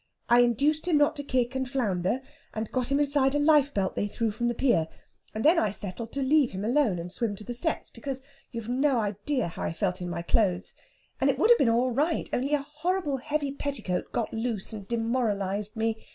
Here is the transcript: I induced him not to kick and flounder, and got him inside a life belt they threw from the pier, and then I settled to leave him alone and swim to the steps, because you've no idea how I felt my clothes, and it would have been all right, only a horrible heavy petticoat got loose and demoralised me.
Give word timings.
I 0.29 0.39
induced 0.39 0.87
him 0.87 0.97
not 0.97 1.15
to 1.17 1.23
kick 1.23 1.53
and 1.53 1.69
flounder, 1.69 2.21
and 2.55 2.71
got 2.71 2.87
him 2.91 2.99
inside 2.99 3.35
a 3.35 3.39
life 3.39 3.71
belt 3.71 3.95
they 3.95 4.07
threw 4.07 4.31
from 4.31 4.47
the 4.47 4.55
pier, 4.55 4.87
and 5.35 5.45
then 5.45 5.59
I 5.59 5.69
settled 5.69 6.11
to 6.13 6.23
leave 6.23 6.49
him 6.53 6.65
alone 6.65 6.97
and 6.97 7.11
swim 7.11 7.35
to 7.35 7.43
the 7.43 7.53
steps, 7.53 7.91
because 7.91 8.23
you've 8.51 8.67
no 8.67 8.99
idea 8.99 9.47
how 9.49 9.61
I 9.61 9.73
felt 9.73 10.01
my 10.01 10.23
clothes, 10.23 10.73
and 11.19 11.29
it 11.29 11.37
would 11.37 11.51
have 11.51 11.59
been 11.59 11.69
all 11.69 11.91
right, 11.91 12.27
only 12.33 12.55
a 12.55 12.63
horrible 12.67 13.17
heavy 13.17 13.51
petticoat 13.51 14.11
got 14.11 14.33
loose 14.33 14.73
and 14.73 14.87
demoralised 14.87 15.75
me. 15.75 16.03